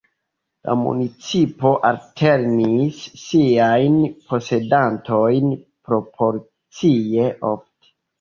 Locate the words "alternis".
1.89-3.01